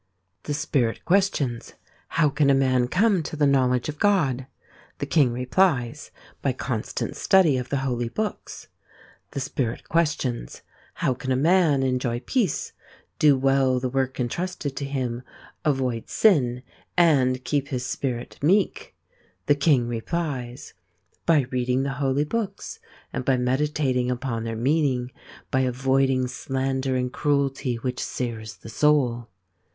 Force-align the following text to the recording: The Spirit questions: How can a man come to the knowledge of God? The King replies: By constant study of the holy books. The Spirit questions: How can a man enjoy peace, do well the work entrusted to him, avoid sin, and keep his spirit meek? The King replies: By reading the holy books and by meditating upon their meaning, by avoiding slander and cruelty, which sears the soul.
The 0.45 0.55
Spirit 0.55 1.05
questions: 1.05 1.75
How 2.17 2.29
can 2.31 2.49
a 2.49 2.55
man 2.55 2.87
come 2.87 3.21
to 3.21 3.35
the 3.35 3.45
knowledge 3.45 3.87
of 3.87 3.99
God? 3.99 4.47
The 4.97 5.05
King 5.05 5.31
replies: 5.31 6.09
By 6.41 6.53
constant 6.53 7.15
study 7.15 7.55
of 7.55 7.69
the 7.69 7.77
holy 7.85 8.09
books. 8.09 8.67
The 9.29 9.39
Spirit 9.39 9.87
questions: 9.89 10.63
How 10.95 11.13
can 11.13 11.31
a 11.31 11.35
man 11.35 11.83
enjoy 11.83 12.19
peace, 12.21 12.73
do 13.19 13.37
well 13.37 13.79
the 13.79 13.89
work 13.89 14.19
entrusted 14.19 14.75
to 14.77 14.85
him, 14.85 15.21
avoid 15.63 16.09
sin, 16.09 16.63
and 16.97 17.43
keep 17.45 17.67
his 17.67 17.85
spirit 17.85 18.39
meek? 18.41 18.95
The 19.45 19.53
King 19.53 19.87
replies: 19.87 20.73
By 21.27 21.41
reading 21.51 21.83
the 21.83 21.93
holy 22.01 22.23
books 22.25 22.79
and 23.13 23.23
by 23.23 23.37
meditating 23.37 24.09
upon 24.09 24.45
their 24.45 24.55
meaning, 24.55 25.11
by 25.51 25.59
avoiding 25.59 26.25
slander 26.25 26.95
and 26.95 27.13
cruelty, 27.13 27.75
which 27.75 28.03
sears 28.03 28.55
the 28.55 28.69
soul. 28.69 29.27